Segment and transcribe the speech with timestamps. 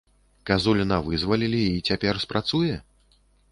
[0.49, 2.75] Казуліна вызвалілі, і цяпер спрацуе?